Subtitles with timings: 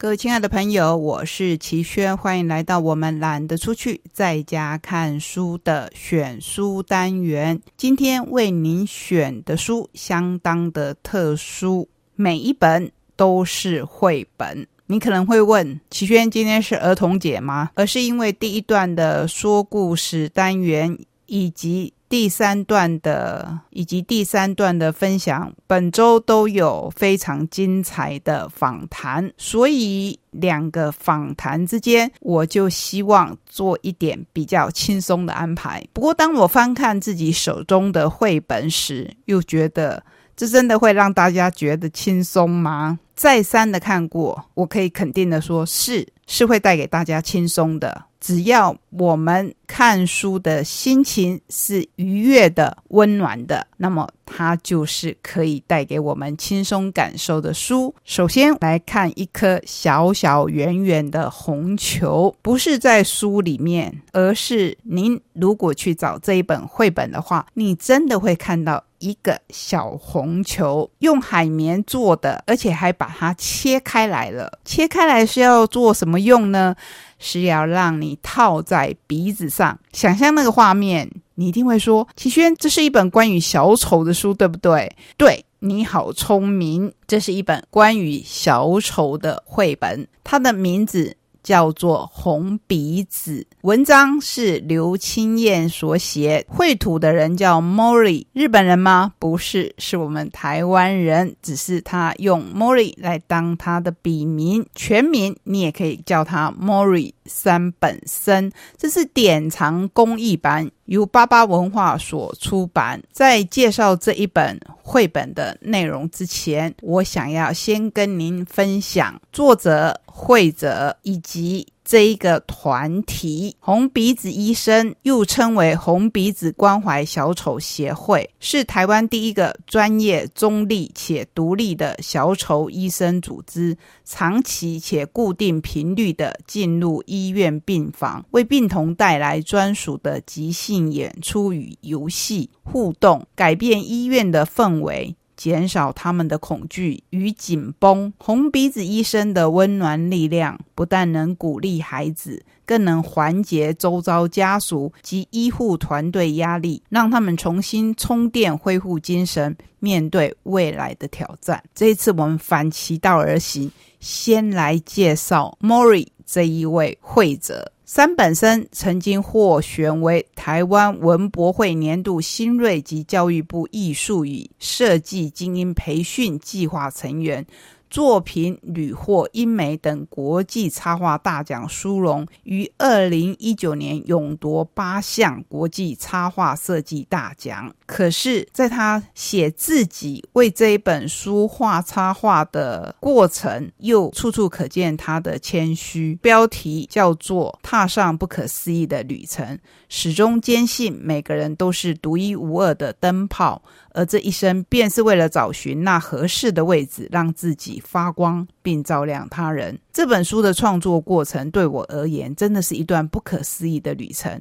[0.00, 7.60] 各位亲爱的朋友，我是齐轩，欢迎来到我们懒得出去，在家看书的选书单元。
[7.76, 14.66] 今天为您选的书相当的特殊，每一本都是绘本。
[14.86, 17.68] 你可能会问，齐轩今天是儿童节吗？
[17.74, 21.92] 而是因为第一段的说故事单元以及。
[22.10, 35.86] 第三段的以及第三段的分享，本周都有非常精彩的访谈，所以两个访谈之间，我就希望做一点比较轻松的安排。
[35.92, 40.02] 不过，当我翻看自己手中的绘本时，又觉得
[40.36, 42.98] 这真的会让大家觉得轻松吗？
[43.14, 48.06] 再三的看过，我可以肯定的说，是是会带给大家轻松的。
[48.20, 57.94] 只要我们看书的心情是愉悦的、温暖的，那么它就是可以带给我们轻松感受的书。
[58.04, 74.58] 首先来看一颗小小圆圆的红球，不是在书里面，而是您如果去找这一本绘本的话，你真的会看到一个小红球，用海绵做的，而且还把它切开来了。
[74.64, 76.74] 切开来是要做什么用呢？
[77.20, 91.16] 是要让你套在鼻子上，想象那个画面，你一定会说：“齐轩，这是一本关于小丑的书，对不对？”对，你好聪明，这是一本关于小丑的绘本，它的名字。
[91.42, 99.12] 叫做红鼻子，文章是刘青燕所写，绘图的人叫 Mori，日本人吗？
[99.18, 110.70] 不是，是我们台湾人，只是他用 Mori 来当他的笔名，全名你也可以叫他 Mori 三本生，这是典藏工艺版。
[110.86, 113.00] 由八八文化所出版。
[113.12, 121.66] 在介绍这一本绘本的内容之前，我想要先跟您分享作者、绘者以及。
[121.82, 145.16] 这一个团体，红鼻子医生又称为红鼻子关怀小丑协会，是台湾第一个专业、中立且独立的小丑医生组织，长期且固定频率的进入医院病房，为病童带来专属的即兴演出与游戏互动，改变医院的氛围。
[145.40, 148.12] 减少他们的恐惧与紧绷。
[148.18, 161.64] 红鼻子医生的温暖力量，不但能鼓励孩子，更能缓解周遭家属及医护团队压力，让他们重新充电、恢复精神，面对未来的挑战。
[161.74, 167.72] 这一次，我们反其道而行，先来介绍 Mori 这一位会者。
[167.92, 177.44] 三本生曾经获选为台湾文博会年度新锐及教育部艺术与设计精英培训计划成员。
[177.90, 187.74] 作品屡获英美等国际插画大奖殊荣，于二零一九年勇夺八项国际插画设计大奖。
[187.86, 196.16] 可是，在他写自己为这一本书画插画的过程，又处处可见他的谦虚。
[196.22, 199.56] 标题叫做《踏上不可思议的旅程》，
[199.88, 203.60] 始终坚信每个人都是独一无二的灯泡。
[203.92, 209.78] 而这一生，便是为了找寻那合适的位置，让自己发光，并照亮他人。
[209.92, 214.40] 这本书的创作过程，对我而言，真的是一段不可思议的旅程。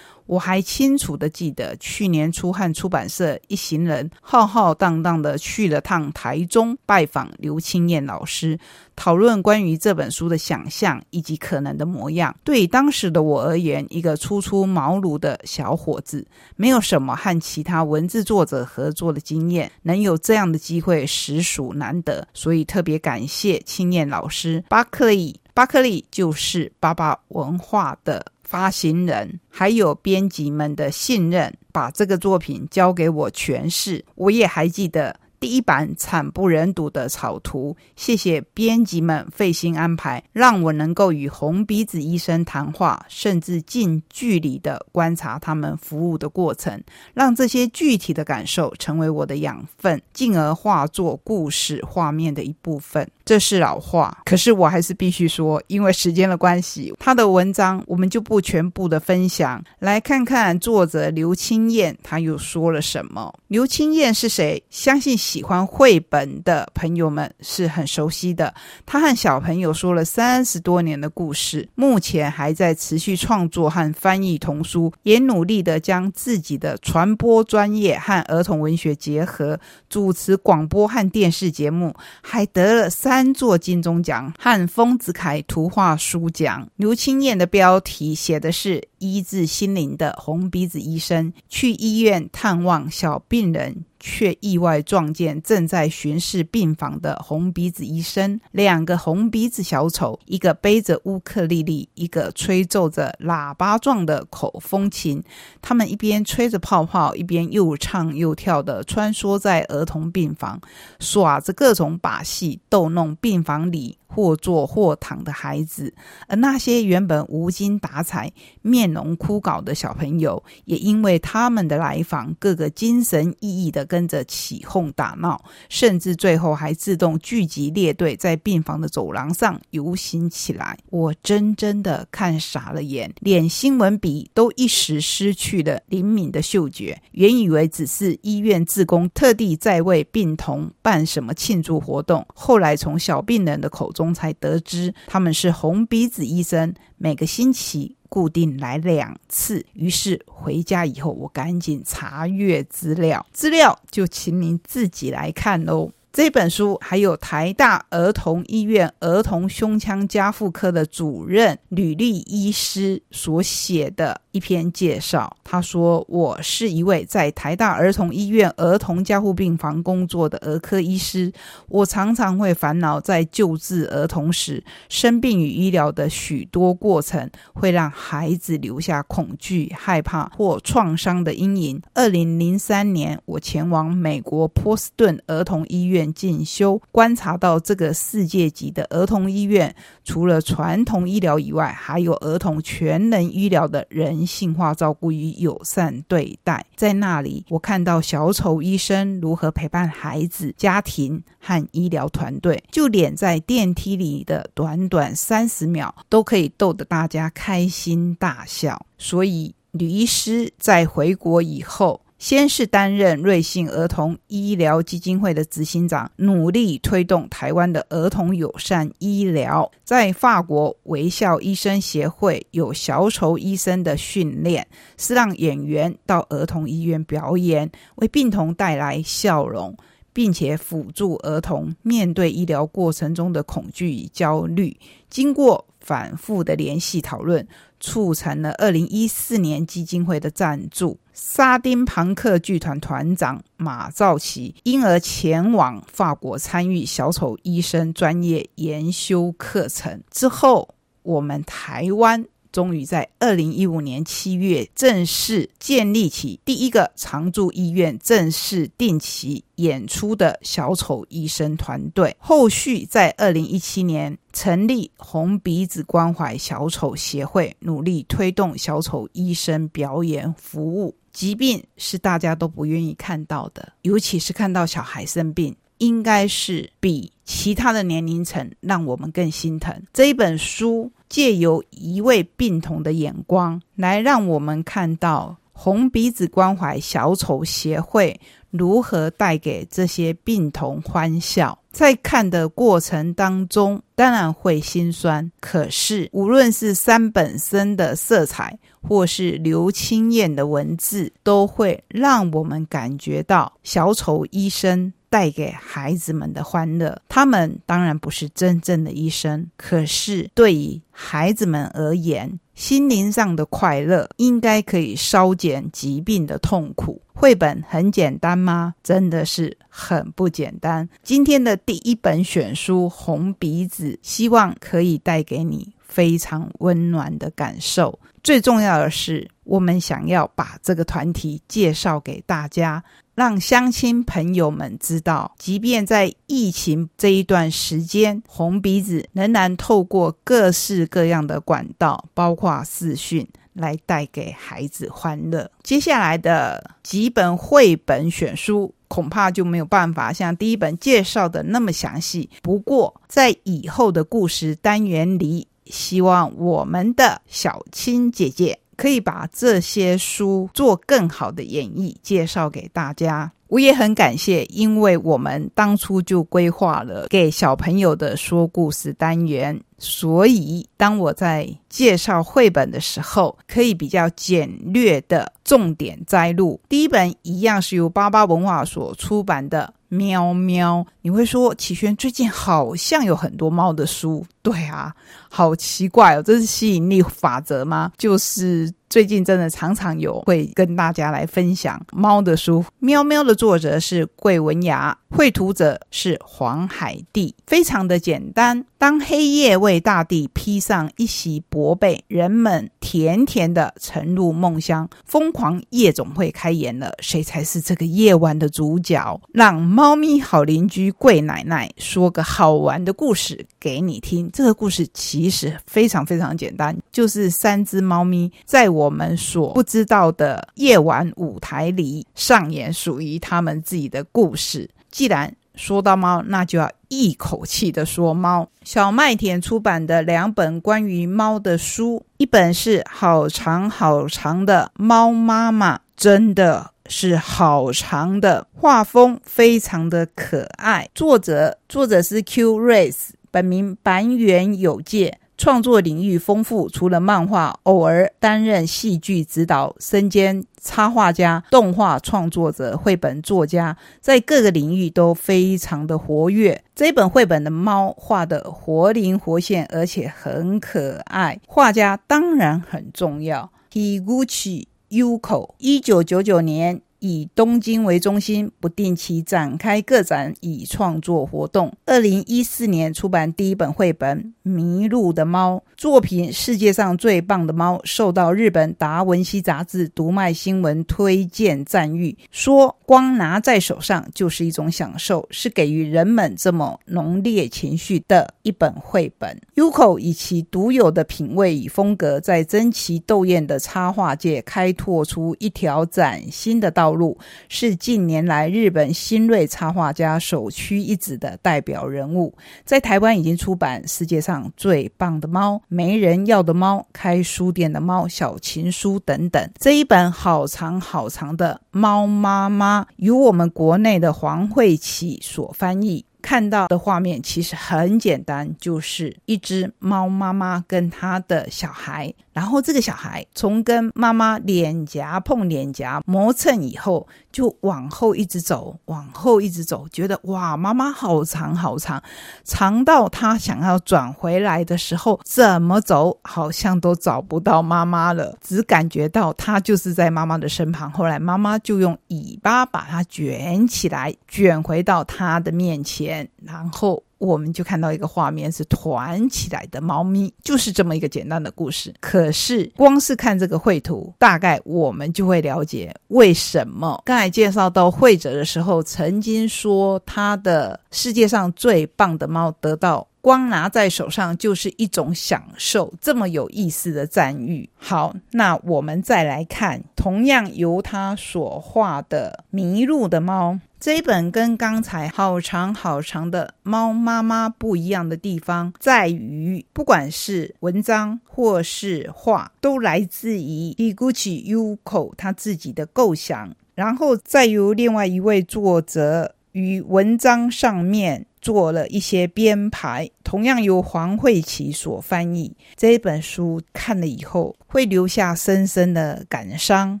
[0.28, 8.58] 我还清楚的记得，去年初汉出版社一行人浩浩荡荡的去了趟台中，拜访刘青燕老师，
[8.94, 12.36] 讨论关于这本书的想象以及可能的模样。
[12.44, 24.62] 对当时的我而言，一个初出茅庐的小伙子，没有什么和其他文字作者合作的经验，能有这样的机会实属难得，所以特别感谢青燕老师。
[24.68, 28.22] 巴克利，巴克利就是巴巴文化的。
[28.48, 34.02] 发行人还有编辑们的信任，把这个作品交给我诠释。
[34.14, 35.20] 我也还记得。
[35.40, 46.82] 第一版惨不忍睹的草图，谢谢编辑们费心安排，让我能够与红鼻子医生谈话，甚至近距离的观察他们服务的过程，
[47.14, 53.08] 让这些具体的感受成为我的养分，进而化作故事画面的一部分。
[53.24, 59.62] 这是老话，可是我还是必须说，因为时间的关系，他的文章我们就不全部的分享。
[59.78, 63.32] 来看看作者刘青燕他又说了什么。
[63.48, 64.60] 刘青燕是谁？
[64.70, 65.16] 相信。
[65.28, 68.54] 喜欢绘本的朋友们是很熟悉的。
[68.86, 79.60] 他和小朋友说了三十多年的故事，目前还在持续创作和翻译童书，也努力的将自己的传播专业和儿童文学结合，
[79.90, 86.66] 主持广播和电视节目，还得了三座金钟奖和丰子恺图画书奖。
[86.76, 93.84] 刘青燕的标题写的是“医治心灵的红鼻子医生”，去医院探望小病人。
[94.00, 98.40] 却意外撞见正在巡视病房的红鼻子医生。
[98.52, 105.22] 两个红鼻子小丑，一个背着乌克丽丽，一个吹奏着喇叭状的口风琴。
[105.60, 110.60] 他们一边吹着泡泡，一边又唱又跳的穿梭在儿童病房，
[111.00, 113.98] 耍着各种把戏，逗弄病房里。
[114.08, 115.94] 或坐或躺的孩子，
[116.26, 118.32] 而那些原本无精打采、
[118.62, 130.76] 面容枯槁的小朋友，也因为他们的来访，个个精神奕奕的跟着起哄打闹，甚至最后还自动聚集列队，在病房的走廊上游行起来。
[130.90, 137.00] 我真真的看傻了眼，连新闻笔都一时失去了灵敏的嗅觉。
[137.12, 144.08] 原以为只是医院职工特地在为病童办什么庆祝活动，后来从小病人的口中。
[144.18, 149.64] 才得知他们是红鼻子医生，每个星期固定来两次。
[149.74, 155.92] 于是回家以后，我赶紧查阅资料，资料就请您自己来看喽。
[156.18, 164.20] 这本书还有台大儿童医院儿童胸腔加妇科的主任吕丽医师所写的。
[164.32, 171.32] 一篇介绍，他说：“我是一位在台大儿童医院儿童加护病房工作的儿科医师。
[171.66, 181.82] 我常常会烦恼，在救治儿童时，生病与医疗的许多过程会让孩子留下恐惧、害怕或创伤的阴影。
[181.94, 189.74] 二零零三年，我前往美国波士顿儿童医院进修，观察到这个世界级的儿童医院，
[190.04, 208.84] 除了传统医疗以外，还有儿童全能医疗的人。”性化照顾与友善对待，在那里，我看到小丑医生如何陪伴孩子、家庭和医疗团队，就连在电梯里的短短三十秒，都可以逗得大家开心大笑。
[208.98, 212.00] 所以，吕医师在回国以后。
[212.18, 219.70] 先是担任瑞幸儿童医疗基金会的执行长，努力推动台湾的儿童友善医疗。
[219.84, 224.66] 在法国微笑医生协会有小丑医生的训练，
[224.96, 229.76] 是让演员到儿童医院表演，为病童带来笑容，
[230.12, 234.76] 并且辅助儿童面对医疗过程中的恐惧与焦虑。
[235.08, 237.48] 经过反复的联系讨论。
[237.80, 240.98] 促成了二零一四年基金会的赞助。
[241.12, 250.02] 沙丁庞克剧团团长马兆奇因而前往法国参与小丑医生专业研修课程。
[250.10, 250.74] 之后，
[251.04, 252.24] 我们台湾。
[252.52, 262.16] 终于在二零一五年七月正式建立起第一个常驻医院、正式定期演出的小丑医生团队。
[262.18, 270.94] 后续在二零一七年成立红鼻子关怀小丑协会，努力推动小丑医生表演服务。
[271.12, 275.56] 疾病是大家都不愿意看到的，尤其是看到小孩生病。
[275.78, 279.72] 应该是比其他的年龄层让我们更心疼。
[279.92, 288.20] 这一本书借由一位病童的眼光，来让我们看到红鼻子关怀小丑协会
[288.50, 291.58] 如何带给这些病童欢笑。
[291.70, 295.30] 在看的过程当中，当然会心酸。
[295.40, 304.92] 可是，无论是山本身的色彩，或是刘青燕的文字，都会让我们感觉到小丑医生。
[305.10, 317.00] 带给孩子们的欢乐，他们当然不是真正的医生，可是对于孩子们而言，心灵上的快乐应该可以稍减疾病的痛苦。
[317.14, 318.74] 绘本很简单吗？
[318.82, 320.88] 真的是很不简单。
[321.02, 327.98] 今天的第一本选书《红鼻子》，希望可以带给你非常温暖的感受。
[328.22, 332.82] 最重要的是，我们想要把这个团体介绍给大家。
[333.18, 345.50] 让乡亲朋友们知道，即便在疫情这一段时间，红鼻子仍然透过各式各样的管道，包括视讯，来带给孩子欢乐。
[345.64, 352.30] 接下来的几本绘本选书，恐怕就没有办法像第一本介绍的那么详细。
[352.40, 358.60] 不过，在以后的故事单元里，希望我们的小青姐姐。
[358.78, 363.30] 可以把这些书做更好的演绎，介绍给大家。
[363.48, 376.60] 我也很感谢，因为我们当初就规划了给小朋友的说故事单元，所以当我在介绍绘本的时候，可以比较简略的重点摘录。
[376.68, 379.72] 第一本一样是由巴巴文化所出版的。
[379.88, 384.94] 喵喵，你会说启轩最近好像有很多猫的书，对啊，
[385.28, 387.92] 好奇怪哦，这是吸引力法则吗？
[387.96, 388.72] 就是。
[388.88, 398.64] 最近真的常常有会跟大家来分享猫的书，《喵喵》的作者是桂文雅，绘图者是黄海蒂，非常的简单。
[398.78, 406.90] 当黑夜为大地披上一袭薄被，人们甜甜的沉入梦乡，疯狂夜总会开演了。
[407.00, 409.20] 谁才是这个夜晚的主角？
[409.32, 414.30] 让猫咪好邻居桂奶奶说个好玩的故事给你听。
[414.32, 418.70] 这个故事其实非常非常简单，就是三只猫咪在。
[418.78, 424.70] 我们所不知道的夜晚舞台里上演属于他们自己的故事。
[424.90, 428.48] 既然说到猫，那就要一口气的说猫。
[428.62, 440.88] 小麦田出版的两本关于猫的书，一本是好长好长的《猫妈妈》，真的是好长的，画风非常的可爱。
[440.94, 445.18] 作者作者是 Q Race，本名板垣有介。
[445.38, 456.60] 创作领域丰富，除了漫画，偶尔担任戏剧指导，身兼插画家、动画创作者、绘本作家，在各个领域都非常的活跃。
[456.74, 463.52] 这本绘本的猫画的活灵活现，而且很可爱，画家当然很重要。
[463.72, 466.82] Higuchi Yuko，一九九九年。
[467.00, 471.72] 以东京为中心，不定期展开个展以创作活动。
[471.86, 489.40] 二零一四年出版第一本绘本《迷路的猫》作品，《世界上最棒的猫》受到日本达文西杂志读卖新闻推荐赞誉，说光拿在手上就是一种享受，是给予人们这么浓烈情绪的一本绘本。
[489.54, 496.87] Uko 以其独有的品味与风格，在争奇斗艳的插画界开拓出一条崭新的道。
[496.88, 497.18] 道路
[497.50, 502.32] 是近年来日本新锐插画家首屈一指的代表人物，
[502.64, 509.50] 在台湾已经出版《世界上最棒的猫》《没人要的猫》《开书店的猫》《小情书》等等。
[509.58, 516.06] 这一本好长好长的《猫妈妈》，由我们国内的黄慧琪所翻译。
[516.20, 527.06] 看到的画面其实很简单，就是一只猫妈妈跟它的小孩，然后这个小孩从跟妈妈脸颊碰脸颊磨蹭以后。
[527.30, 532.02] 就往后一直走，往后一直走，觉得哇，妈妈好长好长，
[532.42, 540.90] 长到他想要转回来的时候，怎么走好像都找不到妈妈了，只感觉到他就是在妈妈的身旁。
[540.90, 546.07] 后来妈妈就用尾巴把它卷起来，卷回到他的面前，
[546.44, 547.02] 然后。
[547.18, 551.92] 我们就看到一个画面，是团起来的猫咪，就是这么一个简单的故事。
[551.98, 567.68] 可是光是看这个绘图，大概我们就会了解为什么刚才介绍到绘者的时候，曾经说他的世界上最棒的猫得到光拿在手上就是一种享受，这么有意思的赞誉。
[567.76, 573.58] 好，那我们再来看，同样由他所画的迷路的猫。
[573.78, 595.56] 这一本跟刚才好长好长的猫妈妈不一样的地方，在于不管是文章或是画，都来自于 Iguchi Yuko 他自己的构想，然后再由另外一位作者与文章上面做了一些编排，同样由黄慧琪所翻译。
[595.76, 600.00] 这本书看了以后，会留下深深的感伤。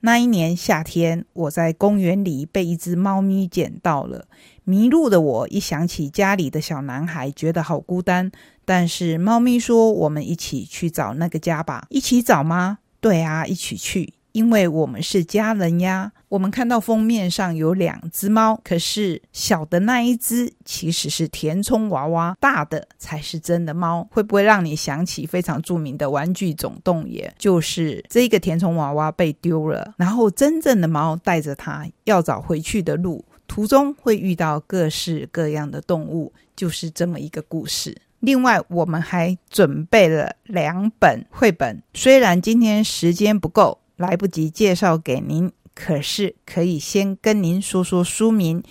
[0.00, 4.28] 那一年夏天，我在公园里被一只猫咪捡到了。
[4.62, 8.30] 迷路的我一想起家里的小男孩，觉得好孤单。
[8.64, 12.78] 但是猫咪说：“我们一起去找那个家吧。”一起找吗？
[13.00, 14.12] 对啊，一起去。
[14.32, 16.12] 因为我们是家人呀。
[16.28, 24.06] 我们看到封面上有两只猫，可是小的那一只其实是填充娃娃，大的才是真的猫。
[24.10, 27.26] 会不会让你想起非常著名的《玩具总动员》？
[27.38, 37.96] 就是这个填充娃娃被丢了，然后真正的猫带着它要找回去的路，途中会遇到各式各样的动物，就是这么一个故事。
[38.20, 43.78] 另外，我们还准备了两本绘本，虽然今天时间不够。
[43.98, 48.62] 来不及介绍给您，可是可以先跟您说说书名。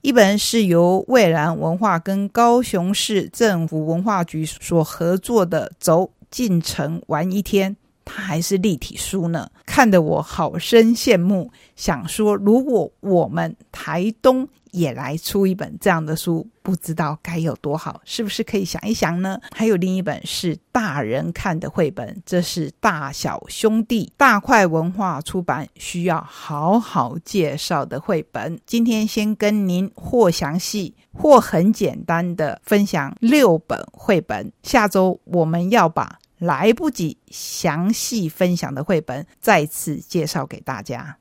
[0.00, 7.74] 一本是由蔚蓝文化跟高雄市政府文化局所合作的《走进城玩一天》，
[8.06, 11.50] 它还是立体书呢，看得我好生羡慕。
[11.74, 19.38] 想说，如果我们台东也来出一本这样的书，不知道该有多好，是不是可以想一想呢？
[19.52, 28.58] 还有另一本是大人看的绘本，这是大小兄弟大块文化出版，需要好好介绍的绘本。
[28.64, 41.18] 今天先跟您或详细或很简单的分享六本绘本，下周我们要把来不及详细分享的绘本再次介绍给大家。